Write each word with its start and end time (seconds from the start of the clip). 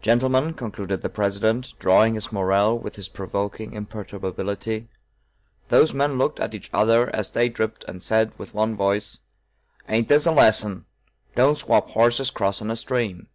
"Gentlemen," 0.00 0.54
concluded 0.54 1.02
the 1.02 1.08
President, 1.08 1.78
drawing 1.78 2.14
his 2.14 2.32
moral 2.32 2.76
with 2.80 2.96
his 2.96 3.08
provoking 3.08 3.74
imperturbability, 3.74 4.88
"those 5.68 5.94
men 5.94 6.18
looked 6.18 6.40
at 6.40 6.52
each 6.52 6.68
other, 6.72 7.14
as 7.14 7.30
they 7.30 7.48
dripped, 7.48 7.84
and 7.86 8.02
said 8.02 8.36
with 8.40 8.50
the 8.50 8.56
one 8.56 8.74
voice: 8.74 9.20
'Ain't 9.88 10.08
this 10.08 10.26
a 10.26 10.32
lesson? 10.32 10.86
Don't 11.36 11.56
swap 11.58 11.90
horses 11.90 12.32
crossing 12.32 12.72
a 12.72 12.74
stream!'" 12.74 13.28